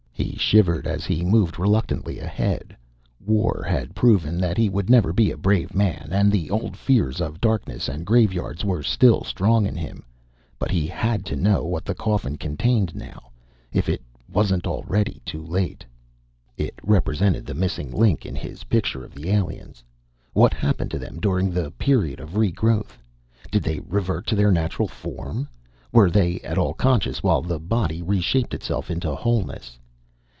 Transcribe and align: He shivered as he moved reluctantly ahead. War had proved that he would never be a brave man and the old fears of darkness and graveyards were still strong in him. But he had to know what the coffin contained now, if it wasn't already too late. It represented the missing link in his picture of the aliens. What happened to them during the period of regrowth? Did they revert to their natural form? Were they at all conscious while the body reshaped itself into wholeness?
He 0.13 0.35
shivered 0.37 0.85
as 0.85 1.05
he 1.05 1.23
moved 1.25 1.57
reluctantly 1.57 2.19
ahead. 2.19 2.75
War 3.25 3.65
had 3.67 3.95
proved 3.95 4.39
that 4.39 4.55
he 4.57 4.69
would 4.69 4.87
never 4.87 5.11
be 5.13 5.31
a 5.31 5.37
brave 5.37 5.73
man 5.73 6.09
and 6.11 6.31
the 6.31 6.51
old 6.51 6.77
fears 6.77 7.19
of 7.19 7.41
darkness 7.41 7.87
and 7.89 8.05
graveyards 8.05 8.63
were 8.63 8.83
still 8.83 9.23
strong 9.23 9.65
in 9.65 9.75
him. 9.75 10.03
But 10.59 10.69
he 10.69 10.85
had 10.85 11.25
to 11.27 11.35
know 11.35 11.65
what 11.65 11.85
the 11.85 11.95
coffin 11.95 12.37
contained 12.37 12.93
now, 12.95 13.31
if 13.71 13.89
it 13.89 14.03
wasn't 14.31 14.67
already 14.67 15.21
too 15.25 15.43
late. 15.43 15.85
It 16.55 16.75
represented 16.83 17.47
the 17.47 17.55
missing 17.55 17.89
link 17.91 18.23
in 18.23 18.35
his 18.35 18.65
picture 18.65 19.03
of 19.03 19.15
the 19.15 19.29
aliens. 19.29 19.83
What 20.33 20.53
happened 20.53 20.91
to 20.91 20.99
them 20.99 21.19
during 21.19 21.49
the 21.49 21.71
period 21.71 22.19
of 22.19 22.35
regrowth? 22.37 22.99
Did 23.51 23.63
they 23.63 23.79
revert 23.79 24.27
to 24.27 24.35
their 24.35 24.51
natural 24.51 24.87
form? 24.87 25.49
Were 25.91 26.11
they 26.11 26.39
at 26.41 26.59
all 26.59 26.73
conscious 26.75 27.23
while 27.23 27.41
the 27.41 27.59
body 27.59 28.01
reshaped 28.03 28.53
itself 28.53 28.91
into 28.91 29.15
wholeness? 29.15 29.79